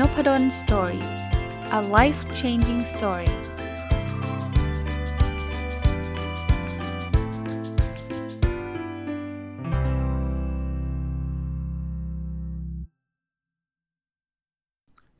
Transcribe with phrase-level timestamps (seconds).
[0.00, 1.04] Nopadol Story
[1.78, 3.30] a life changing story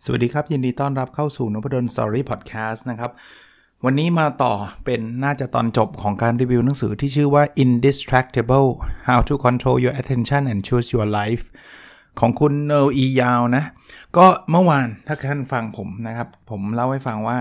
[0.04, 3.10] สวัสดีครับ ยินดีต้อนรับเข้าสู่นพดล Story Podcast นะครับ
[3.84, 4.52] วันนี้มาต่อ
[4.84, 8.68] เป็นน่าจะตอนจบของการรีวิวหนังสือที่ชื่อว่า Indistractable
[9.08, 11.46] How to Control Your Attention and Choose Your Life
[12.20, 13.64] ของคุณเนออียาวนะ
[14.16, 17.38] ก็เมื่อวานถ้าท่านฟังผมนะครับ ผมเล่าให้ฟังว่า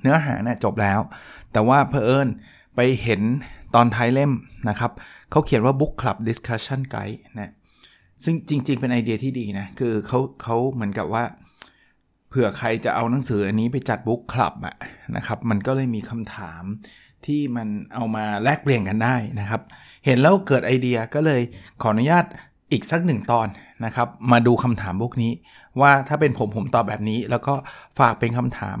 [0.00, 1.00] เนื้อหาเนี่ยจบแล้ว
[1.52, 2.28] แต่ว่าเพอเอิญ
[2.76, 3.20] ไปเห็น
[3.74, 4.32] ตอนท้ายเล่ม
[4.68, 4.92] นะครับ
[5.30, 7.52] เขาเขียนว่า Book Club Discussion Guide นะ
[8.24, 11.24] ซึ่งจริง ๆ เป็นไอเดียที่ดีนะ คือเขาเขาเหมือนกับว่า
[12.28, 14.76] เผื่อใครจะเอาหนังสืออันนี้ไปจัดบุ๊กคลับอะ
[15.16, 16.64] นะครับ มันก็เลยมีคำถาม
[17.26, 19.62] ที่มันเอามาแลกเปลี่ยนกันได้นะครับ
[20.04, 21.40] เห็นแล้วเกิดไอเดียก็เลย
[21.82, 22.24] ขออนุญาต
[22.72, 23.46] อีกสักหนึ่งตอน
[23.84, 25.32] นะครับ มาดูคำถามพวกนี้
[25.80, 27.54] ว่าถ้าเป็นผมผมตอบแบบนี้ แล้วก็
[27.98, 28.78] ฝากเป็นคำถาม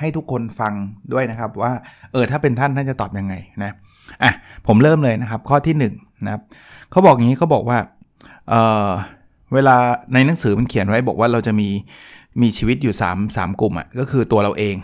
[0.00, 0.72] ให้ทุกคนฟัง
[1.12, 1.72] ด้วยนะครับ ว่า
[2.12, 3.72] เออถ้าเป็นท่านท่านจะตอบยังไงนะ
[4.22, 4.32] อะ
[4.66, 5.84] ผมเริ่มเลยนะครับ ข้อที่1น
[6.24, 6.42] นะครับ
[6.90, 7.78] เขาบอกอย่างนี้เขาบอกว่า
[8.48, 8.54] เอ
[8.88, 8.90] อ
[9.54, 9.76] เวลา
[10.14, 11.68] ในหนังสือมันเขียนไว้บอกว่าเราจะมี
[12.42, 14.74] มีชีวิตอยู่ 3 3 กลุ่มอะ่ะก็คือตัวเราเอง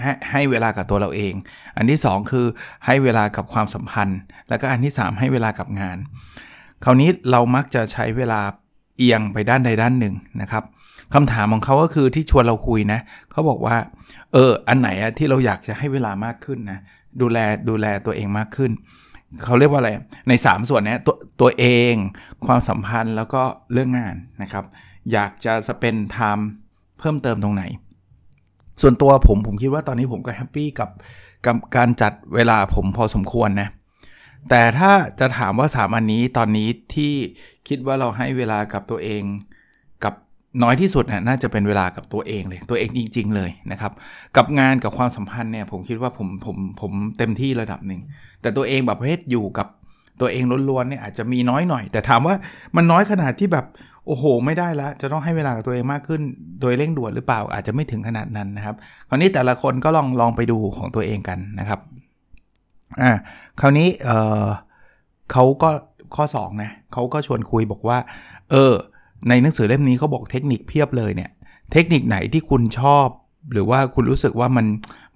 [0.00, 1.32] ให้ให้เวลากับตัวเราเอง
[1.76, 2.46] อันที่ 2 คือ
[2.86, 5.96] ให้เวลากับความสัมพันธ์ แล้วก็อันที่ 3 ให้เวลากับงาน
[6.84, 8.40] คราวนี้เรามักจะใช้เวลา
[8.98, 10.64] เอียงไปด้านใดด้านหนึ่งนะครับ
[11.14, 13.76] คำถามของเขาก็คือที่ชวนเราคุยนะเขาบอกว่า
[14.32, 16.78] เออ อันไหนอะที่เราอยากจะให้เวลามากขึ้นนะ
[17.20, 18.70] ดูแลดูแลตัวเองมากขึ้น
[19.44, 19.90] เขาเรียกว่าอะไร
[20.28, 21.94] ใน 3 ส่วนนี้ตัวตัวเอง
[22.46, 23.42] ความสัมพันธ์แล้วก็
[23.72, 24.64] เรื่องงานนะครับ
[25.12, 26.48] อยากจะสเปนไทม์
[26.98, 27.64] เพิ่มเติมตรงไหน
[28.82, 30.90] ส่วนตัวผมผมคิดว่าตอนนี้ผมก็แฮปปี้กับ
[31.46, 33.68] กับการจัดเวลาผมพอสมควรนะ
[34.50, 37.12] แต่ถ้าจะถามว่า 3 อันนี้ตอนนี้ที่
[37.68, 39.22] คิดว่าเราให้เวลากับตัวเอง
[40.04, 40.14] กับ
[40.62, 43.92] น้อยที่สุดน่าจะเป็นเวลากับตัวเองเลย ตัวเองจริง ๆ เลยนะครับ
[44.36, 48.00] กับงานกับความสัมพันธ์เนี่ยผมคิดว่าผมผมผมเต็มที่ระดับหนึ่ง
[48.42, 49.66] แต่ตัวเองแบบประเภทอยู่กับ
[50.20, 52.34] ตัวเองล้วนๆเนี่ยอาจจะมีน้อยหน่อย แต่ถามว่า
[52.76, 53.66] มันน้อยขนาดที่แบบ
[54.06, 56.20] โอ้โห ไม่ได้ละจะต้องให้เวลากับตัวเองมากขึ้น
[56.60, 58.76] โดยเร่งด่วนหรือเปล่าอาจจะไม่ถึงขนาดนั้นนะครับ
[59.08, 61.80] คราวนี้แต่ละคนก็ลองลองไปดูของตัวเองกันนะครับ
[63.00, 63.10] อ่า
[63.60, 64.10] คราวนี้เอ
[64.44, 64.46] อ
[65.32, 65.70] เขาก็
[66.16, 67.98] ข้อ2นะเขาก็ชวนคุยบอกว่า
[68.50, 68.74] เออ
[69.28, 71.30] ในหนังสือเล่มนี้เขาบอกเทคนิคเพียบเลยเนี่ย
[71.72, 73.06] เทคนิคไหนที่คุณชอบ
[73.52, 74.66] หรือว่าคุณรู้สึกว่ามัน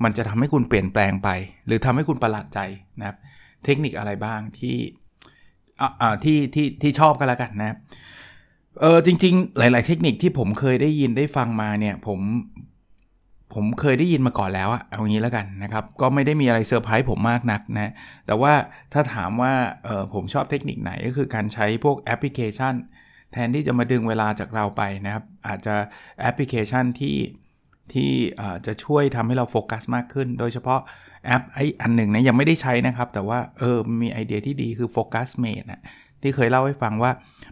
[0.03, 1.29] มันจะทำให้คุณเปลี่ยนแปลงไป
[1.67, 2.59] หรือทำให้คุณประหลาดใจ
[2.99, 3.17] นะครับ
[3.65, 4.77] เทคนิคอะไรบ้างที่
[6.01, 7.77] อ่าที่ที่ที่ชอบกันแล้วกันนะ
[8.81, 12.19] เออจริง ๆ หลาย ๆ เทคนิคที่ผมเคยได้ยินได้ฟังมาเนี่ย ผม
[13.55, 17.93] ผมเคยได้ยินมาก่อนแล้วอะเอางี้แล้วกันนะครับ ก็ไม่ได้มีอะไรเซอร์ไพรส์ผมมากนักนะ
[18.27, 18.53] แต่ว่า
[18.93, 19.53] ถ้าถามว่า
[19.85, 22.75] เออผมชอบเทคนิคไหนก็คือการใช้พวกแอปพลิเคชัน
[23.33, 25.75] แทนที่จะมาดึงเวลาจากเราไปนะครับ อาจจะ
[26.21, 27.17] แอปพลิเคชันที่
[27.93, 28.11] ที่
[28.67, 30.81] จะช่วยทำให้เราโฟกัสมากขึ้น โดยเฉพาะ
[31.27, 35.83] แอปไอ้อันหนึ่งนะยังไม่ได้ใช้นะครับ แต่ว่าเออมีไอเดียที่ดีคือ Focusmate นะ
[36.23, 37.11] ที่เคยเล่าให้ฟังว่า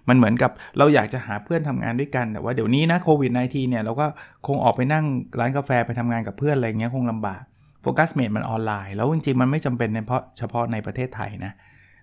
[0.09, 4.07] มันเหมือนกับเราอยากจะหาเพื่อนทำงานด้วยกัน แต่ว่าเดี๋ยวนี้นะโควิด -19 เนี่ยเราก็
[4.47, 5.05] คงออกไปนั่ง
[5.41, 7.43] ร้านกาแฟไปทำงานกับเพื่อนอะไรเงี้ยคงลำบาก
[7.83, 11.53] Focusmate มันออนไลน์ แล้วจริงๆ มันไม่จำเป็นเพราะเฉพาะในประเทศไทยนะ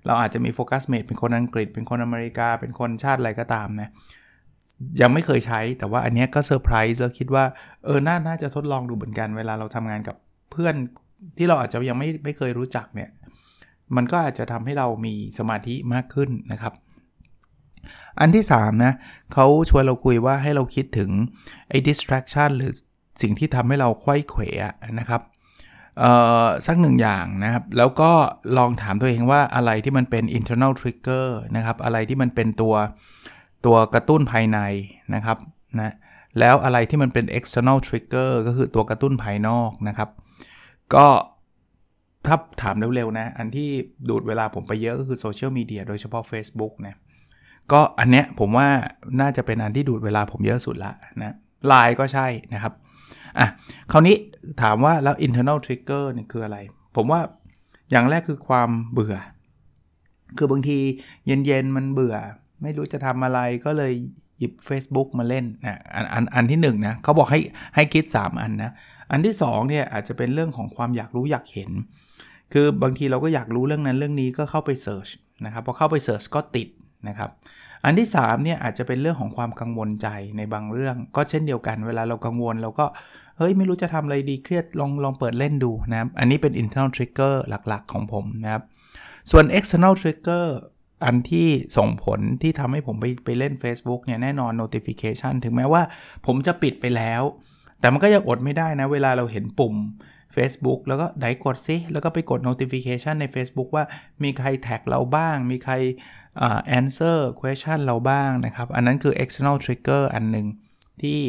[0.06, 3.90] เราอาจจะมี Focusmate เป็นคนอังกฤษ เป็นคนอเมริกา เป็นคนชาติอะไรก็ตามนะ
[5.02, 7.44] ยังไม่เคยใช้ แต่ว่าอันนี้ก็เซอร์ไพรส์แล้วคิดว่า
[7.86, 10.16] เออ น่า น่าจะทดลองดูเหมือนกัน เวลาเราทำงานกับ
[10.52, 10.76] เพื่อน
[11.38, 13.10] ที่เราอาจจะยังไม่ไม่เคยรู้จักเนี่ย
[13.96, 16.74] มันก็อาจจะทำให้เรามีสมาธิมากขึ้นนะครับ
[18.20, 18.94] อันที่3นะ
[19.34, 21.10] เขาชวนเราคุยว่าให้เราคิดถึง
[21.70, 22.72] ไอ้ distraction หรือ
[23.22, 24.42] สิ่งที่ทำให้เราควยเขว
[25.00, 25.22] นะครับ
[26.68, 28.12] สักหนึ่งอย่างนะครับ แล้วก็
[28.58, 32.76] ลองถามตัวเองว่าอะไรที่มันเป็น internal trigger นะครับ อะไรที่มันเป็นตัว
[33.66, 34.60] ตัวกระตุ้นภายใน
[35.16, 35.38] นะครับ
[35.80, 35.94] นะ
[36.40, 40.10] แล้วอะไรที่มันเป็น external trigger ก็คือตัวกระตุ้นภายนอกนะครับ
[40.96, 41.08] ก็
[42.28, 43.70] ถ้าถามเร็วๆนะ อันที่
[44.10, 46.96] ดูดเวลาผมไปเยอะก็คือโซเชียลมีเดียโดยเฉพาะ Facebook นะ
[47.72, 48.68] ก็อันเนี้ยผมว่า
[49.22, 50.92] น่าจะเป็นอันที่ดูดเวลาผมเยอะสุดละ
[51.24, 51.36] นะ
[51.68, 52.74] ไลน์ก็ใช่นะครับ
[53.40, 53.48] อะ
[53.92, 54.16] คราวนี้
[54.62, 56.58] ถามว่าแล้ว internal trigger เนี่ยคืออะไร
[56.96, 57.22] ผมว่า
[57.92, 59.16] อย่างแรกคือความเบื่อ
[60.38, 60.78] คือบางที
[61.28, 62.16] เย็นๆ มันเบื่อ
[62.62, 63.94] ไม่รู้จะทำอะไรก็เลย
[64.40, 67.40] หยิบ Facebook มาเล่นนะอันอันอันที่1นนะเขาบอกให้
[67.76, 68.72] ให้คิด 3 อันนะ
[69.12, 71.72] อันที่2เนี่ยอาจจะเป็นเรื่องของความอยากรู้อยากเห็น
[72.54, 75.08] คือบางทีเราก็อยากรู้เรื่องนั้นเรื่องนี้ก็เข้าไปเสิร์ช
[75.46, 76.68] นะครับพอเข้าไปเสิร์ชก็ติด
[77.08, 77.30] นะครับ
[77.86, 80.08] อันที่3เนี่ยอาจจะเป็นเรื่องของความกังวลใจ
[80.38, 82.86] ในบางเรื่อง ก็เช่นเดียวกันเวลาเรากังวลเราก็
[83.38, 88.64] เฮ้ยไม่รู้จะทำอะไรดีเครียดลองลองเปิดเล่นดูนะครับอันนี้เป็น internal trigger หลักๆ ของผมนะครับ
[89.32, 90.46] ส่วน external trigger
[91.06, 91.48] อันที่
[91.78, 95.82] ส่งผลที่ทำให้ผมไปไปเล่น Facebook เนี่ยแน่นอน notification ถึงแม้ว่า
[96.26, 97.22] ผมจะปิดไปแล้ว
[97.80, 99.76] แต่มันก็ยังอดไม่ได้นะ เวลาเราเห็นปุ่ม
[100.38, 103.86] Facebook แล้วก็ไหนกดซิแล้วก็ไปกด notification ใน Facebook ว่า
[104.24, 105.74] มีใครแท็กเราบ้าง มีใคร
[106.46, 110.48] uh, answer question เราบ้างนะครับ อันนั้นคือ external trigger อันหนึ่ง
[111.02, 111.22] ที่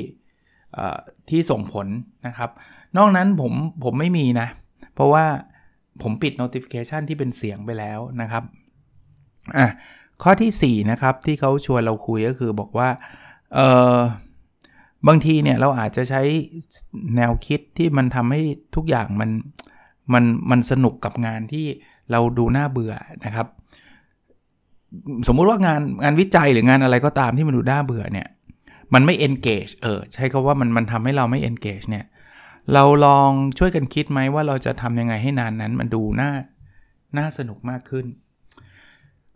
[1.29, 1.87] ที่ส่งผล
[2.27, 2.51] นะครับ
[2.97, 3.53] นอกนั้นผม
[3.85, 4.49] ผมไม่มีนะ
[4.95, 5.25] เพราะว่า
[6.03, 8.45] ผมปิด notification ที่เป็นเสียงไปแล้วนะครับ
[9.57, 9.67] อะ
[10.23, 12.89] ข้อที่ 4 นะครับ ที่เขาชวนเราคุยก็คือบอกว่า
[13.55, 13.61] เอ
[13.97, 13.99] อ
[15.07, 16.23] บางทีเนี่ยเราอาจจะใช้
[17.17, 18.41] แนวคิดที่มันทำให้
[18.77, 19.31] ทุกอย่างมัน
[20.13, 21.67] มันมันสนุกกับงานที่
[22.11, 23.47] เราดูน่าเบื่อนะครับ
[25.29, 28.29] สมมุติว่างานงานวิจัยหรืองานอะไรก็ตามที่มันดูน่าเบื่อเนี่ย
[28.95, 32.05] มันไม่ engage เออใช้คาว่ามันมันทำให้เราไม่ engage เนี่ย
[32.75, 36.31] เราลองช่วยกันคิดไหมว่าเราจะทำยังไงให้นานนั้นมันดูน่า
[37.19, 38.07] น่าสนุกมากขึ้น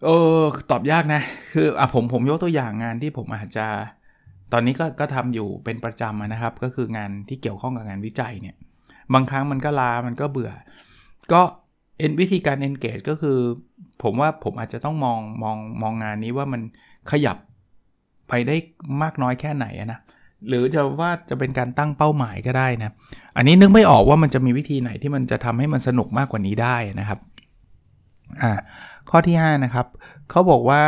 [0.04, 0.38] เออ
[0.70, 1.22] ตอบยากนะ
[1.52, 3.66] คืออะผมผมยกตัวอย่างงานที่ผมอาจจะ
[4.52, 8.56] ตอนนี้ก็ก็ทำอยู่เป็นประจำนะครับ ก็คืองานที่เกี่ยวข้องกับงานวิจัยเนี่ย
[9.14, 10.52] บางครั้งมันก็ลา มันก็เบื่อ
[11.32, 11.42] ก็
[11.98, 13.38] เอ็นวิธีการ engage ก็คือ
[14.02, 16.60] ผมว่าผมอาจจะต้องมองมองมองงานนี้ว่ามัน
[17.10, 17.36] ขยับ
[18.28, 18.56] ไปได้
[19.02, 19.98] มากน้อยแค่ไหนนะ
[20.48, 22.94] หรือจะว่าจะเป็นการตั้งเป้าหมายก็ได้นะ
[23.36, 27.18] อันนี้นึกไม่ออกว่ามันจะมีวิธีไหนที่มันจะทำให้มันสนุกมากกว่านี้ได้นะครับ
[28.42, 28.52] อ่า
[29.10, 29.86] ข้อที่ 5 นะครับ
[30.30, 30.82] เขาบอกว่า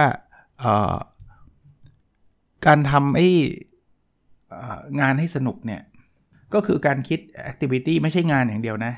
[2.67, 3.29] การทำไอ้
[5.01, 5.83] งานให้สนุกเนี่ย
[6.55, 7.21] ก็คือการคิด
[7.51, 8.93] activity ไม่ใช่งานอย่างเดียวนะ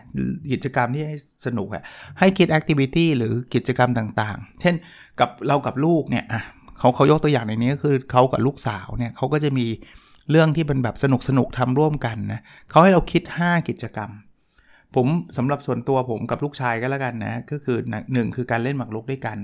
[0.52, 1.16] กิจกรรมที่ให้
[1.46, 1.82] สนุกอะ
[2.18, 4.74] ให้คิด activity หรือกิจกรรมต่างๆ เช่น
[5.20, 6.42] กับเรากับลูกเนี่ยอะ
[6.78, 9.66] เขาเขายกตัวอย่างในนี้ก็คือเขากับลูกสาวเนี่ยเขาก็จะมี
[10.30, 12.40] เรื่องที่เป็นแบบสนุกสนุกทำร่วมกันนะ
[12.70, 14.10] เขาให้เราคิด 5 กิจกรรม
[14.94, 17.76] ผมสำหรับส่วนตัวผมกับลูกชายก็แล้วกันนะก็คือ
[18.12, 19.38] หนึ่งคือการเล่นหมากรุกด้วยกัน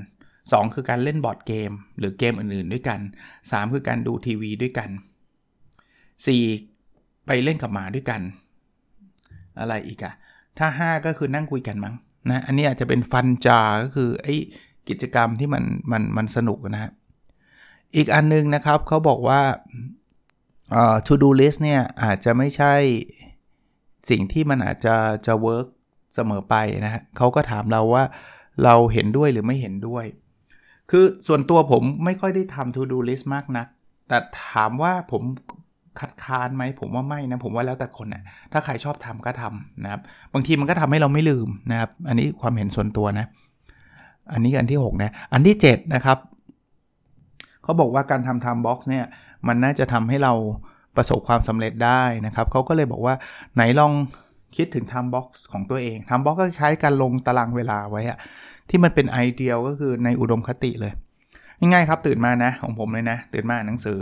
[0.50, 3.00] 2 คือการเล่นบอร์ดเกม หรือเกมอื่นๆด้วยกัน
[3.36, 4.90] 3 คือการดูทีวีด้วยกัน
[6.48, 8.20] 4 ไปเล่นกับหมาด้วยกัน
[9.60, 10.12] อะไรอีกอะ
[10.58, 11.94] ถ้า 5 ก็คือนั่งคุยกันมั้ง
[12.30, 14.34] นะอันนี้อาจจะเป็นฟันจาก็คือไอ้
[14.88, 16.92] กิจกรรมที่มันมันมันสนุกนะฮะ
[17.96, 19.40] อีกอันนึงนะครับเขาบอกว่า
[21.06, 22.74] to do list เนี่ยอาจจะไม่ใช่
[24.10, 24.96] สิ่งที่มันอาจจะ
[25.26, 25.66] จะ work
[26.14, 26.54] เสมอไป
[26.84, 28.04] นะฮะเขาก็ถามเราว่า
[28.64, 30.04] เราเห็นด้วยหรือไม่เห็นด้วย
[30.94, 33.66] คือส่วนตัวผมไม่ค่อยได้ทำ to do list มากนัก
[34.08, 35.22] แต่ถามว่าผม
[36.00, 38.22] คัดค้านไหมผมว่าไม่นะ ผมว่าแล้วแต่คนนะ
[38.52, 40.00] ถ้าใครชอบทำก็ทำนะครับ
[40.34, 43.26] บางทีมันก็ทำให้เราไม่ลืมนะครับ อันนี้ความเห็นส่วนตัวนะ
[44.32, 46.18] อันนี้อันที่ 6 นะ อันที่ 7 นะครับ
[47.62, 49.04] เขาบอกว่าการทำ time box เนี่ย
[49.46, 50.32] มันน่าจะทำให้เรา
[50.96, 53.14] ประสบความสำเร็จได้นะครับ เขาก็เลยบอกว่า
[53.54, 53.92] ไหนลอง
[54.56, 58.18] คิดถึง time box ของตัวเอง time box ก็คล้ายการลงตารางเวลาไว้อะ
[58.70, 60.92] ที่มันเป็นไอเดียก็คือในอุดมคติเลย
[61.60, 63.98] ง่ายๆครับตื่นมานะของผมเลยนะ ตื่นมาอ่านหนังสือ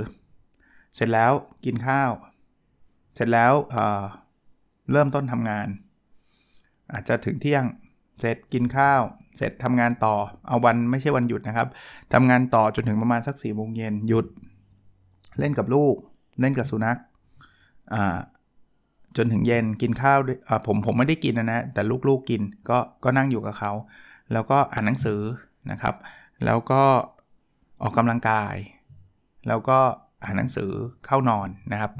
[0.96, 1.32] เสร็จแล้ว
[1.64, 2.10] กินข้าว
[3.14, 5.68] เสร็จแล้วเเริ่มต้นทำงาน
[6.92, 7.64] อาจจะถึงเที่ยง
[8.20, 9.00] เสร็จกินข้าว
[9.36, 10.14] เสร็จทำงานต่อ
[10.48, 11.68] เอาวันไม่ใช่วันหยุดนะครับ
[12.12, 14.26] ทำงานต่อจนถึงประมาณสัก4ี่โมงเย็นหยุด
[15.38, 15.96] เล่นกับลูก
[16.40, 16.98] เล่นกับสุนัข
[19.16, 20.18] จนถึงเย็นกินข้าว
[20.66, 23.72] ผมผมไม่ได้กินนะนะแต่ลูกๆกกินก็ก็นั่งอยู่กับเขา
[24.32, 25.20] แล้วก็อ่านหนังสือ
[25.70, 25.94] นะครับ
[26.44, 26.82] แล้วก็
[27.82, 28.54] ออกกำลังกาย
[29.48, 29.78] แล้วก็
[30.24, 30.70] อ่านหนังสือ
[31.06, 31.92] เข้านอนนะครับ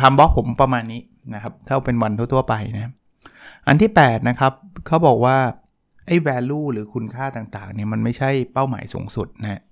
[0.00, 1.02] ทำบล็อกผมประมาณนี้
[1.34, 2.92] นะครับถ้าเป็นวันทั่วๆไปนะ
[3.66, 4.52] อันที่ 8 นะครับ
[4.86, 5.36] เขาบอกว่า
[6.06, 9.62] ไอ้ value หรือคุณค่าต่างๆเนี่ยมันไม่ใช่เป้าหมายสูงสุดนะ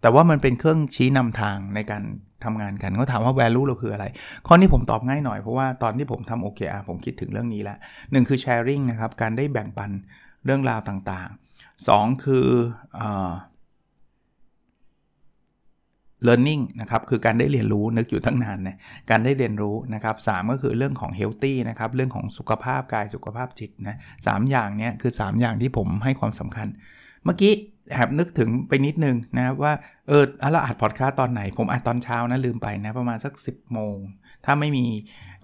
[0.00, 2.02] แต่ว่ามันเป็นเครื่องชี้นำทางในการ
[2.44, 4.04] ทำงานกันเขาถามว่า value เราคืออะไร
[4.46, 7.76] ข้อนี้ผมตอบง่ายหน่อยเพราะว่าตอนที่ผมทำ OKR ผมคิดถึงเรื่องนี้แหละ
[8.12, 9.90] หนึ่งคือ sharing นะครับ การได้แบ่งปัน
[10.44, 12.46] เรื่องราวต่างๆ 2 คือ
[12.98, 13.00] อ
[16.26, 18.76] learning นะครับคือการได้เรียนรู้นึกอยู่ตั้งนานนะ
[19.10, 23.96] การได้เรียนรู้นะครับสก็คือเรื่องของ healthy นะครับเรื่องของสุขภาพกายสุขภาพจิตนะ
[24.26, 26.68] สอย่างนี้คือ 3 อย่างที่ผมให้ความสำคัญ
[27.24, 27.52] เมื่อกี้
[27.92, 29.72] แอบนึกถึงไปนิดนึงนะว่า
[30.08, 30.22] เออ
[30.52, 33.96] เราอัดพอดคาส์ตอนไหน ผมอัดตอนเช้านะลืมไปนะประมาณสัก 10โมง
[34.44, 34.84] ถ้าไม่มี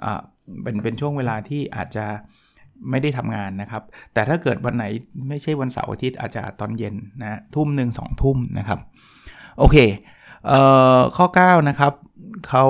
[0.05, 0.21] อ่า
[0.63, 2.07] เป็นเป็นช่วงเวลาที่อาจจะ
[2.91, 3.83] ไม่ได้ทำงานนะครับ
[4.15, 4.85] แต่ถ้าเกิดวันไหน
[5.29, 8.79] ไม่ใช่วันเสาร์อาทิตย์อาจจะตอนเย็นนะทุ่มหนึ่งสองทุ่มนะครับ
[9.59, 9.77] โอเค
[11.17, 11.93] ข้อ 9 นะครับ
[12.49, 12.67] เขา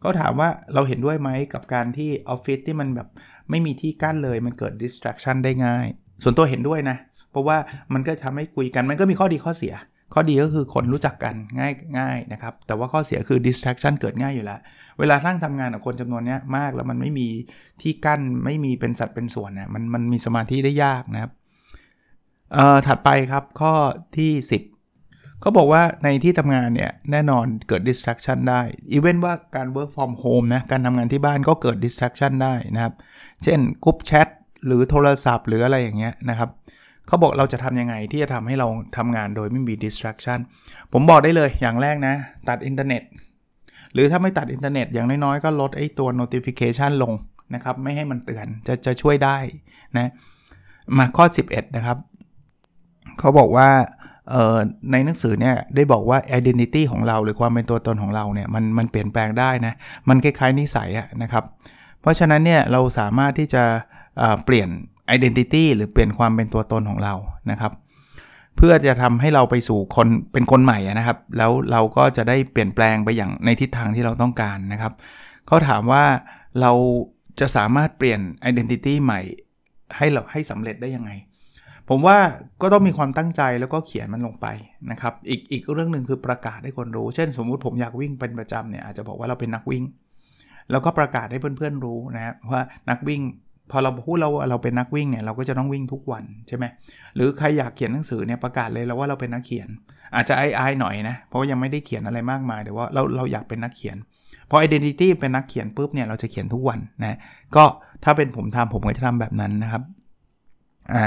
[0.00, 3.08] เขาถามว่าเราเห็นด้วยไหมกับการที่ออฟฟิศที่มันแบบ
[3.50, 5.86] ไม่มีที่กั้นเลยมันเกิด distraction ได้ง่าย
[6.22, 6.96] ส่วนตัวเห็นด้วยนะ
[7.30, 7.56] เพราะว่า
[7.94, 9.74] มันก็ทำให้คุยกันมันก็มีข้อดีข้อเสีย
[10.14, 14.60] ข้อดีก็คือคนรู้จักกันง่ายง่ายนะครับ แต่ว่าข้อเสียคือ distraction เกิดง่ายอยู่แล้ว
[14.98, 17.28] เวลาทั้งทำงานกับคนจำนวนนี้มากแล้วมันไม่มี
[17.82, 21.32] ที่กั้นไม่มีเป็นสัดเป็นส่วนนะมันมันมีสมาธิได้ยากนะครับ
[22.54, 23.72] เอ่อถัดไปครับข้อ
[24.16, 24.32] ที่
[24.80, 28.60] 10เขาบอกว่าในที่ทำงานเนี่ยแน่นอนเกิด distraction ได้
[28.92, 32.94] even ว่าการ work from home นะการทำงานที่บ้านก็เกิด distraction ได้นะครับ
[33.42, 34.28] เช่น group chat
[34.66, 40.38] หรือโทรศัพท์หรืออะไรอย่างเงี้ยนะครับเขาบอกเราจะทำยังไงที่จะทำให้เราทำงานโดยไม่มี distraction
[40.92, 42.14] ผมบอกได้เลยอย่างแรกนะ
[42.48, 43.02] ตัดอินเทอร์เน็ต
[43.92, 47.12] หรือถ้าไม่ตัดอินเทอร์เน็ตอย่างน้อยๆ ก็ลดไอ้ตัว notification ลง
[47.54, 49.36] นะครับ ไม่ให้มันเตือนจะจะช่วยได้
[49.98, 50.10] นะ
[50.96, 51.96] มาข้อ 11 นะครับ
[53.18, 53.68] เขาบอกว่า
[54.92, 59.74] ในหนังสือเนี่ยได้บอกว่า identity ของเราหรือความเป็นตัวตนของเราเนี่ยมันมันเปลี่ยนแปลงได้นะ
[60.08, 61.44] มันคล้ายๆนิสัยอะนะครับ
[62.00, 63.64] เพราะฉะนั้นเนี่ยเราสามารถที่จะ
[64.44, 64.68] เปลี่ยน
[65.16, 67.14] identity หรือเปลี่ยนความเป็นตัวตนของเรา
[67.50, 67.72] นะครับ
[68.56, 74.92] เพื่อจะทำให้เราไปสู่คนเป็นคนใหม่นะครับ แล้วเราก็จะได้เปลี่ยนแปลงไปอย่างในทิศทางที่เราต้องการนะครับ
[75.46, 76.04] เขาถามว่า
[76.60, 76.72] เรา
[77.40, 79.20] จะสามารถเปลี่ยน identity ใหม่
[79.96, 81.10] ให้เราให้สำเร็จได้ยังไง
[81.88, 82.18] ผมว่า
[82.62, 84.46] ก็ต้องมีความตั้งใจแล้วก็เขียนมันลงไป
[84.90, 89.84] นะครับ อีกอีกเรื่องหนึ่งคือประกาศให้คนรู้ เช่น สมมุติผมอยากวิ่งเป็นประจำเนี่ยอาจจะบอกว่าเราเป็นนักวิ่ง
[90.70, 93.20] แล้วก็ประกาศให้เพื่อนๆรู้นะว่านักวิ่ง
[93.70, 96.64] พอเราพูดเราเราเป็นนักวิ่งเนี่ยเราก็จะต้องวิ่งทุกวันใช่ไหม
[97.16, 99.68] หรือใครอยากเขียนหนังสือเนี่ยประกาศเลยแล้วว่าเราเป็นนักเขียน
[100.14, 103.96] อาจจะไอ้หน่อยนะเพราะว่ายังไม่ได้เขียนอะไรมากมายแต่ว่าเราเราอยากเป็นนักเขียน
[104.50, 107.18] พอ identity เป็นนักเขียนปุ๊บเนี่ยเราจะเขียนทุกวันนะ
[107.56, 107.64] ก็
[108.04, 109.82] ถ้าเป็นผมทำผมก็จะทำแบบนั้นนะครับ
[110.92, 111.04] อ่า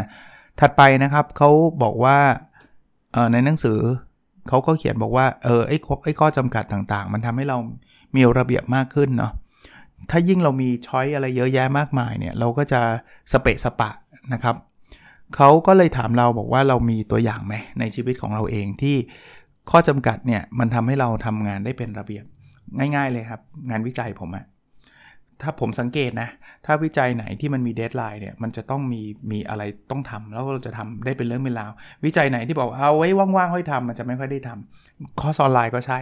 [0.59, 1.49] ถัดไปนะครับเขา
[1.83, 2.17] บอกว่า
[3.13, 3.79] เออในหนังสือ
[4.49, 7.57] เขาก็เขียนบอกว่าเออไอ้ไอ้ข้อจำกัดต่างๆ มันทำให้เรา
[8.15, 9.31] มีระเบียบมากขึ้นเนาะ
[10.09, 12.81] ถ้ายิ่งเรามีช้อยอะไรเยอะแยะมากมายเนี่ยเราก็จะ
[13.31, 13.91] สเปะสปะ
[14.33, 14.55] นะครับ
[15.35, 18.95] เขาก็เลยถามเราบอกว่าเรามีตัวอย่างไหมในชีวิตของเราเองที่
[19.71, 22.25] ข้อจำกัดเนี่ยมันทำให้เราทำงานได้เป็นระเบียบ
[22.95, 24.45] ง่าย ๆ เลยครับ งานวิจัยผมอะ
[25.41, 26.29] ถ้าผมสังเกตนะ
[26.65, 31.71] ถ้าวิจัยไหนที่มันมี deadline เนี่ยมันจะต้องมีมีอะไรต้องทำแล้วเราจะทำได้เป็นเรื่องเป็นราว
[32.05, 35.99] วิจัยไหนที่บอกเอาไว้ว่างๆค่อยทำมันจะไม่ค่อยได้ทำคอร์สออนไลน์ก็ใช่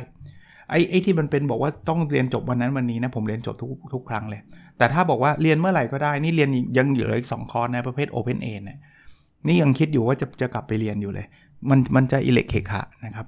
[0.72, 4.42] ไอ้ไอ้ที่มันเป็นบอกว่าต้องเรียนจบวันนั้นวันนี้นะผมเรียนจบทุกทุกครั้งเลย
[4.78, 8.80] แต่ถ้าบอกว่าเรียนเมื่อไหร่ก็ได้นี่เรียนยังเหลืออีกสองคอร์สนะประเภท open end เนี่ย
[9.48, 11.25] นี่ยังคิดอยู่ว่าจะจะกลับไปเรียนอยู่เลย
[11.70, 13.25] มันมันจะอีเหละเขะขะนะครับ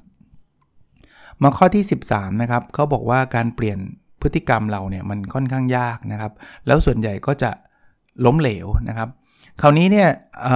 [1.44, 3.80] มาข้อที่ 13นะครับเขาบอกว่าการเปลี่ยน
[4.22, 6.32] พฤติกรรมเราเนี่ยมันค่อนข้างยากนะครับ
[6.68, 7.52] แล้วส่วนใหญ่ก็จะ
[8.26, 9.10] ล้มเหลวนะครับ
[9.62, 10.10] คราวนี้เนี่ย
[10.44, 10.48] เ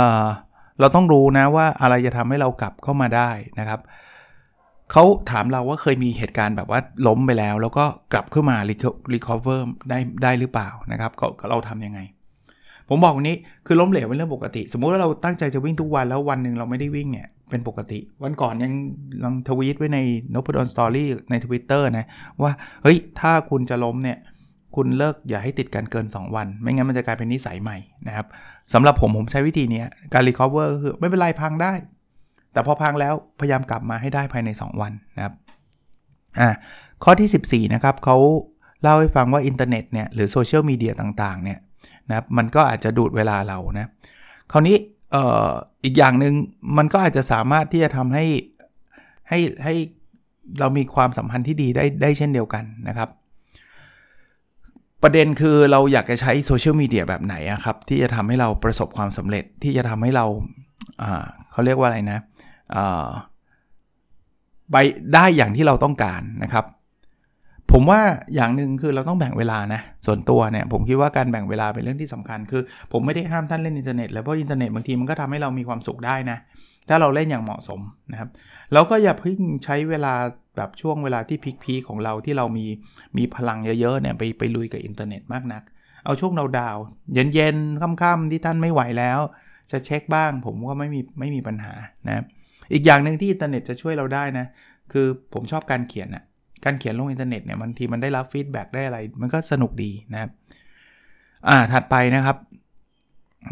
[0.80, 3.30] เราต้องรู้นะว่าอะไรจะทำให้เรากลับเข้ามาได้
[3.60, 3.80] นะครับ
[4.92, 8.58] เขาถามเราว่าเคยมีเหตุการณ์แบบว่าล้มไปแล้ว แล้วก็กลับขึ้นมา
[9.14, 12.00] recover ได้ได้หรือเปล่านะครับก็เราทำยังไง
[12.90, 18.74] ผมบอกวันนี้คือล้มเหลวเป็นเรื่องปกติ สมมุติว่าเราตั้งใจจะวิ่งทุกวันแล้ววันหนึ่งเราไม่ได้วิ่งเนี่ยเป็นปกติ วันก่อนยัง
[19.24, 20.00] ลองทวีตไว้ใน
[20.34, 22.06] n o p ด d o n Story ใน Twitter นะ
[22.42, 22.52] ว่า
[22.84, 24.18] เฮ้ยถ้าคุณจะล้มเนี่ย
[24.76, 27.78] คุณเลิกอย่าให้ติดกันเกิน 2 วัน ไม่งั้นมันจะกลายเป็นนิสัยใหม่
[28.08, 28.26] นะครับ
[28.74, 31.74] สำหรับผมผมใช้วิธีนี้การ recover ก็คือไม่เป็นไรพังได้
[32.58, 35.34] แต่พอพังแล้วพยายามกลับมาให้ได้ภายใน 2 วันนะครับ
[36.40, 36.50] อ่า
[37.04, 38.18] ข้อที่ 14 นะครับเขา
[38.82, 41.60] เล่าให้ฟังว่าอินเทอร์เน็ตเนี่ยหรือโซเชียลมีเดียต่างๆเนี่ย
[42.10, 43.88] นะครับมันก็อาจจะดูดเวลาเรานะ
[44.52, 44.76] คราวนี้
[45.12, 45.48] เอ่อ
[45.84, 46.34] อีกอย่างหนึ่ง
[46.78, 48.26] มันก็อาจจะสามารถที่จะทำให้
[49.30, 49.76] ให้ให้
[50.60, 53.10] เรามีความสัมพันธ์ที่ดีได้ได้เช่นเดียวกันนะครับ
[55.04, 57.36] ประเด็นคือเราอยากจะใช้โซเชียลมีเดียแบบไหน
[57.66, 60.26] ครับ ที่จะทำให้เราประสบความสำเร็จที่จะทำให้เรา
[61.52, 62.20] เขาเรียกว่าอะไรนะ
[64.72, 64.78] ไป
[65.14, 66.66] ได้อย่างที่เราต้องการนะครับ
[67.72, 68.02] ผมว่า
[68.36, 76.38] อย่างหนึ่งคือเราต้องแบ่งเวลานะส่วนตัวเนี่ยผมคิดว่าการแบ่งเวลาเป็นเรื่องที่สำคัญ คือ ผมไม่ได้ห้ามท่านเล่นอินเทอร์เน็ตแล้วเพราะอินเทอร์เน็ตบางทีมันก็ทำให้เรามีความสุขได้นะ
[76.90, 77.80] ถ้าเราเล่นอย่างเหมาะสม
[78.12, 78.30] นะครับ
[78.74, 80.14] เราก็อย่าเพิ่งใช้เวลา
[80.56, 82.66] แบบช่วงเวลาที่ peak ๆของเราที่เรามี
[83.18, 85.64] มีพลังเยอะๆเนี่ยไปไปลุยกับอินเทอร์เน็ตมากนัก
[86.06, 86.78] เอาช่วงเรา down
[87.14, 89.20] เย็นๆค่ำๆที่ท่านไม่ไหวแล้ว
[89.72, 91.74] จะเช็คบ้างผมก็ไม่มีไม่มีปัญหา
[92.08, 92.24] นะ
[92.74, 94.46] อีกอย่างหนึ่งที่อินเทอร์เน็ตจะช่วยเราได้นะ
[94.92, 96.24] คือผมชอบการเขียนอะ
[96.66, 100.32] การเขียนลงอินเทอร์เน็ตเนี่ยบางทีมันได้รับ feedback ได้อะไร มันก็สนุกดีนะครับ
[101.48, 102.38] อ่า ถัดไปนะครับ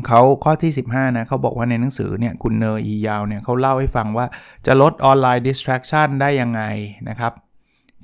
[0.07, 4.25] เขาข้อที่ 15 นะเขาบอกว่าในหนังสือเนี่ยคุณเนอร์อียาวเนี่ยเขาเล่าให้ฟังว่า
[4.65, 6.61] จะลดออนไลน์ distraction ได้ยังไง
[7.09, 7.33] นะครับ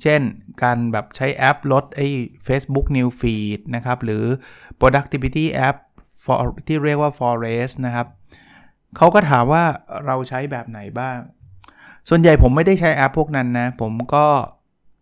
[0.02, 0.20] เช่น
[0.62, 2.06] การแบบใช้แอปลดไอ้
[2.46, 4.24] Facebook New Feed นะครับ หรือ
[4.80, 5.76] productivity app
[6.24, 8.06] for ที่เรียกว่า Forest นะครับ
[8.96, 9.64] เขาก็ถามว่า
[10.06, 11.18] เราใช้แบบไหนบ้าง
[12.08, 14.26] ส่วนใหญ่ผมไม่ได้ใช้แอปพวกนั้นนะ ผมก็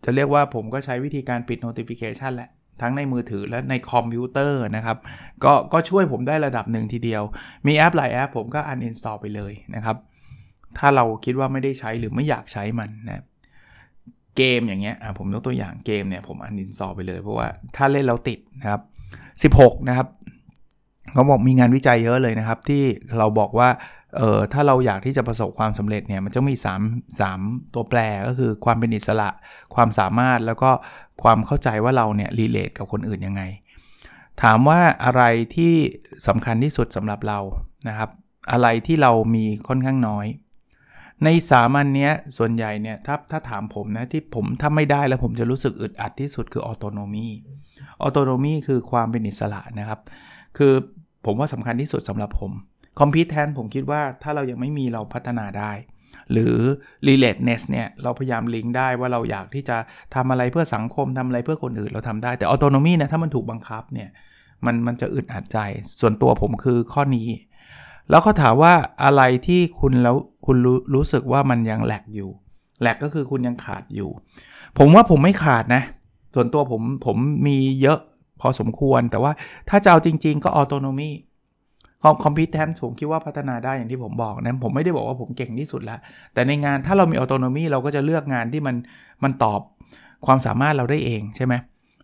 [0.04, 4.96] จะเรียกว่าผมก็ใช้วิธีการปิด notification แหละ ทั้งในมือถือและในคอมพิวเตอร์นะครับ
[5.44, 7.22] ก็ก็ช่วยผมได้ระดับหนึ่งทีเดียว
[7.66, 9.96] มีแอปหลายแอปผมก็ uninstall ไปเลยนะครับ
[10.78, 13.24] ถ้าเราคิดว่าไม่ได้ใช้หรือไม่อยากใช้มันนะ
[14.36, 18.80] เกมอย่างเงี้ยผมยกตัวอย่างเกมเนี่ยผม uninstall ไปเลยเพราะว่าถ้าเล่นแล้วติดนะครับ
[19.54, 20.08] 16 นะครับ
[21.12, 22.82] เขาบอกมีงานวิจัยเยอะเลยนะครับ ที่
[23.18, 23.68] เราบอกว่า
[24.16, 26.56] เออถ้าเราอยากที่จะประสบความสำเร็จเนี่ยมันจะมี
[26.88, 29.30] 3 3 ตัวแปรก็คือความเป็นอิสระ
[29.74, 30.70] ความสามารถแล้วก็
[31.22, 33.42] ความเข้าใจว่าเราเนี่ย relate กับคนอื่นยังไง
[34.42, 35.22] ถามว่าอะไร
[35.56, 35.74] ที่
[36.26, 37.38] สำคัญที่สุดสำหรับเรา
[37.88, 38.10] นะครับ
[38.52, 40.26] อะไรที่เรามีค่อนข้างน้อย
[41.24, 50.00] ในสามอันเนี้ยส่วนใหญ่เนี่ยถ้าถ้าถามผมนะที่ผมถ้าไม่ได้แล้วผมจะรู้สึกอึดอัดที่สุดคือ autonomy autonomy คือความเป็นอิสระนะครับ
[50.60, 50.74] คือ
[51.26, 52.52] ผมว่าสำคัญที่สุดสำหรับผม
[53.00, 55.72] คอมพิวแทนผมคิดว่าถ้าเรายังไม่มีเราพัฒนาได้
[56.32, 56.56] หรือ
[57.06, 59.76] relatedness เนี่ย เราพยายามลิงก์ได้ว่าเราอยากที่จะ
[60.14, 64.08] ทำอะไรเพื่อสังคมทำอะไรเพื่อคนอื่นเราทำได้ แต่ออโตโนมีเนี่ยถ้ามันถูกบังคับเนี่ย
[64.66, 65.58] มันมันจะอึดอัดใจ
[66.00, 67.28] ส่วนตัวผมคือข้อนี้
[68.10, 68.72] แล้วเขาถามว่า
[69.04, 72.30] อะไรที่คุณแล้วคุณรู้รู้สึกว่ามันยังแหลกอยู่
[72.80, 74.10] แหลกก็คือคุณยังขาดอยู่
[74.78, 75.82] ผมว่าผมไม่ขาดนะ
[76.34, 77.98] ส่วนตัวผมผมมีเยอะ
[78.40, 79.32] พอสมควร แต่ว่า
[79.68, 85.98] ถ้าจะเอาจริง ๆ ก็ autonomy competence ผมคิดว่าพัฒนาได้อย่างที่ผมบอกนะผมไม่ได้บอกว่าผมเก่งที่สุดแล้ว
[86.34, 88.76] แต่ในงานถ้าเรามี autonomy เราก็จะเลือกงานที่มัน
[89.22, 89.60] มันตอบ
[90.26, 91.54] ความสามารถเราได้เองใช่ไหม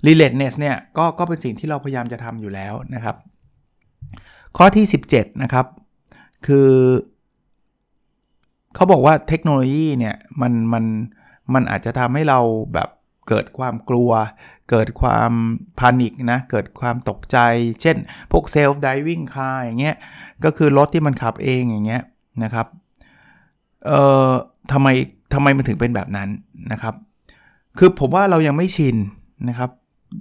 [0.07, 3.17] relatedness เนี่ยก็ก็เป็นสิ่งที่เราพยายามจะทำอยู่แล้วนะครับ
[4.57, 5.67] ข้อที่ 17 นะครับ
[6.47, 6.71] คือ
[8.75, 10.85] เขาบอกว่าเทคโนโลยีเนี่ยมันมัน
[11.55, 12.39] มันอาจจะทำให้เรา
[12.75, 12.89] แบบ
[13.29, 14.11] เกิดความกลัว
[14.71, 15.33] เกิดความ
[15.79, 17.39] panic นะ เกิดความตกใจ
[17.83, 17.97] เช่น
[18.33, 19.97] พวก self-driving car อย่างเงี้ย
[20.45, 22.03] ก็คือรถที่มันขับเองอย่างเงี้ย
[22.45, 22.67] นะครับ
[23.87, 24.31] เอ่อ
[24.73, 24.89] ทำไม
[25.35, 26.29] ทำไมมันถึงเป็นแบบนั้น
[26.73, 26.95] นะครับ
[27.79, 28.97] คือผมว่าเรายังไม่ชิน
[29.49, 29.71] นะครับ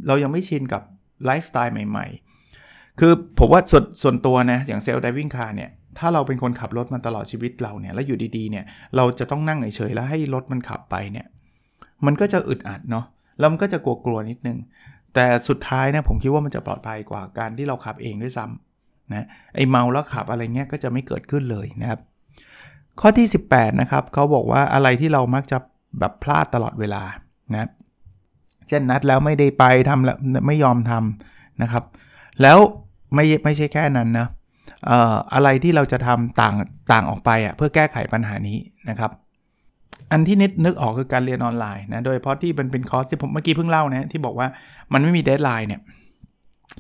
[0.08, 0.82] เรายังไม่ชินกับ
[1.26, 2.08] ไลฟ์สไตล์ใหม่
[2.54, 11.28] ๆ คือผมว่าส่วนส่วนตัวนะ อย่าง self-driving car เนี่ย ถ้าเราเป็นคนขับรถมาตลอดชีวิตเราเนี่ย แล้วอยู่ดีๆ เนี่ย เราจะต้องนั่งเฉยๆ แล้วให้รถมันขับไปเนี่ย
[12.06, 13.06] มันก็จะอึดอัดเนาะ
[13.40, 14.58] แล้วมันก็จะกลัวๆนิดนึง
[15.14, 19.26] แต่สุดท้ายนะผมคิดว่ามันจะปลอดภัยกว่าการที่เราขับเองด้วยซ้ำนะ
[19.56, 22.00] ไอเมาแล้วขับอะไรเงี้ยก็จะไม่เกิดขึ้นเลยนะครับ
[23.02, 25.58] ข้อที่ 18 นะครับเขาบอกว่าอะไรที่เรามักจะ
[26.00, 27.04] แบบพลาดตลอดเวลา
[27.54, 27.70] นะ
[28.68, 31.84] เช่นนัดแล้วไม่ได้ไปทำแล้วไม่ยอมทำนะครับ
[32.42, 32.58] แล้ว
[33.14, 34.28] ไม่ไม่ใช่แค่นั้นนะ
[34.90, 36.56] อออะไรที่เราจะทำต่าง
[36.92, 38.58] ต่างออกไปอะเพื่อแก้ไขปัญหานี้
[38.90, 39.12] นะครับ
[40.12, 44.48] อันที่นิดนึกออกคือการเรียนออนไลน์นะ โดยเฉพาะที่มันเป็นคอร์สที่ผมเมื่อกี้เพิ่งเล่านะที่บอกว่า
[44.94, 45.82] มันไม่มี deadline เนี่ย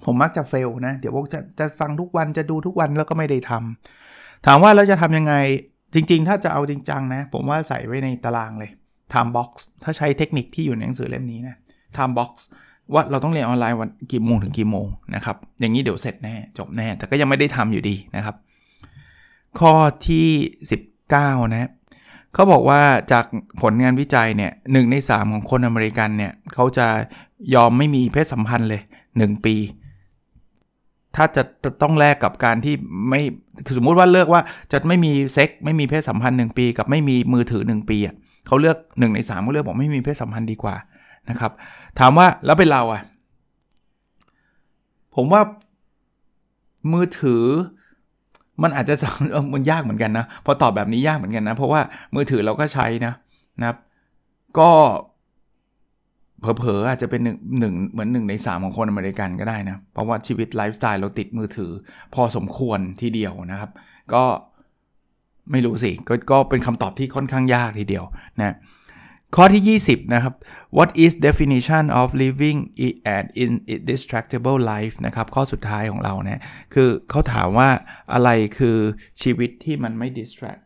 [0.05, 5.35] ผมมักจะ fail นะ เดี๋ยวพวกจะจะฟังทุกวันจะดูทุกวันแล้วก็ไม่ได้ทำถามว่าเราจะทำยังไง
[5.93, 8.71] จริง ๆ ถ้าจะเอาจริงจังนะ ผมว่าใส่ไว้ในตารางเลย
[9.13, 9.49] time box
[9.83, 11.55] ถ้าใช้เทคนิคที่อยู่ในหนังสือเล่มนี้นะ
[11.95, 12.31] time box
[12.93, 18.35] ว่าเราต้องเรียนออนไลน์วันกี่โมงถึงกี่โมงนะครับอย่างนี้เดี๋ยวเสร็จแน่จบแน่ แต่ก็ยังไม่ได้ทำอยู่ดีนะครับ
[19.59, 19.73] ข้อ
[20.07, 20.27] ที่
[20.89, 21.69] 19 นะ
[22.35, 23.25] เขาบอกว่าจาก
[23.61, 26.87] ผลงานวิจัยเนี่ยหใน 3 ของคนอเมริกันเนี่ยเขาจะ
[27.55, 28.81] ยอมไม่มีเพศสัมพันธ์เลย
[29.13, 29.55] 1 ปี
[31.15, 32.75] ถ้าจะจะต้องแลกกับการที่
[33.09, 33.21] ไม่
[33.77, 38.15] สมมุติว่าเลือกว่าจะไม่มีเซ็กไม่มีเพศสัมพันธ์ 1 ปี กับไม่มีมือถือ 1 ปีอะ
[38.47, 40.75] เขาเลือก 1 ใน3เขาเลือกบอกไม่มีเพศสัมพันธ์ดีกว่า
[41.29, 41.51] นะครับ
[41.99, 43.01] ถามว่าแล้วเป็นเราอะ
[45.15, 45.41] ผมว่า
[46.93, 47.43] มือถือ
[48.63, 48.95] มันอาจจะ
[49.53, 51.81] มันยากเหมือนกันนะพอตอบแบบนี้ยากเหมือนกันนะ เพราะว่า
[52.15, 53.13] มือถือเราก็ใช้นะ
[53.59, 53.77] นะครับ
[54.59, 54.69] ก็
[56.41, 61.71] เผลอๆอาจจะเป็นหนึ่งหนึ่งเหมือนหนึ่งในสามของคนอเมริกันก็ได้นะ เพราะว่าชีวิตไลฟ์สไตล์เราติดมือถือ
[62.13, 63.71] พอสมควรทีเดียวนะครับ
[64.13, 64.23] ก็
[65.51, 68.05] ไม่รู้สิกก็เป็นคำตอบที่ค่อนข้างยากทีเดียว
[68.37, 68.55] นะ
[69.35, 70.33] ข้อที่ 20 นะครับ
[70.77, 72.57] What is definition of living
[73.15, 76.39] an indistractable life นะครับ ข้อสุดท้ายของเราเนี่ย
[76.73, 77.69] คือเขาถามว่า
[78.13, 78.77] อะไรคือ
[79.21, 80.61] ชีวิตที่มันไม่ distract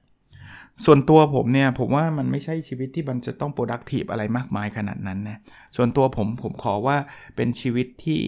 [0.86, 5.40] ส่วนตัวผมเนี่ย ผมว่ามันไม่ใช่ชีวิตที่มันจะต้อง productive อะไรมากมายขนาดนั้นนะ
[5.76, 6.98] ส่วนตัวผมผมขอว่า
[7.36, 8.22] เป็นชีวิตที่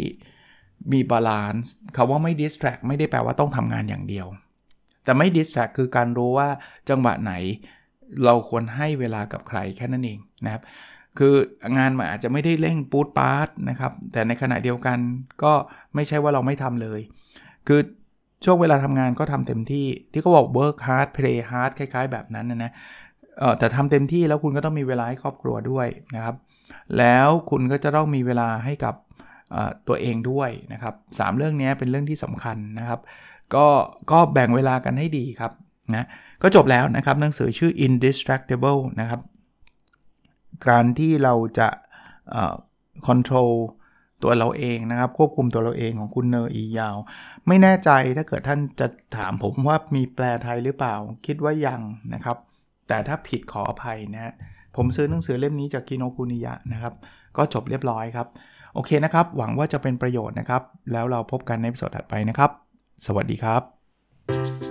[0.93, 4.27] มี balance คำว่าไม่ distract ไม่ได้แปลว่าต้องทำงานอย่างเดียว
[5.03, 6.49] แต่ไม่ distract คือการรู้ว่า
[6.89, 7.33] จังหวะไหน
[8.25, 10.63] เราควรให้เวลากับใครแค่นั้นเองนะครับ
[11.17, 11.33] คือ
[11.77, 14.97] งานมันอาจจะไม่ได้เร่งปูดปาร์ตนะครับแต่ในขณะเดียวกัน
[15.43, 15.53] ก็
[15.95, 16.99] ไม่ใช่ว่าเราไม่ทำเลย
[17.67, 17.79] คือ
[18.43, 22.71] ช่วงเวลาทำงานก็ทำเต็มที่ที่เขาบอก work hard play hard คล้าย ๆ แบบนั้นนะนะ
[23.59, 26.35] แต่ทำเต็มที่แล้วคุณก็ต้องมีเวลาให้ครอบครัวด้วยนะครับ
[26.97, 28.95] แล้วคุณก็จะต้องมีเวลาให้กับ
[29.87, 32.99] ตัวเองด้วยนะครับสเรื่องนี้เป็นเรื่องที่สำคัญนะครับ
[33.55, 33.67] ก็
[34.11, 35.51] ก็แบ่งเวลากันให้ดีครับ
[35.95, 36.07] นะ
[36.41, 39.21] ก็จบแล้วนะครับหนังสือชื่อ Indistractable นะครับ
[40.67, 41.67] การที่เราจะ
[43.07, 43.53] control
[44.23, 46.95] ตัวเราเองนะครับ ควบคุมตัวเราเองของคุณเนอร์อียาว
[47.47, 51.81] ไม่แน่ใจถ้าเกิดท่านจะถามผมว่ามีแปลไทยหรือเปล่า คิดว่ายัง
[52.13, 52.37] นะครับ
[52.87, 54.33] แต่ถ้าผิดขออภัยนะฮะ
[54.75, 56.93] ผมซื้อหนังสือเล่มนี้จากกิโนคุนิยะนะครับ
[57.37, 58.27] ก็จบเรียบร้อยครับ
[58.73, 62.51] โอเคนะครับ หวังว่าจะเป็นประโยชน์นะครับ แล้วเราพบกันในสดถัดไปนะครับ
[63.05, 64.70] สวัสดีครับ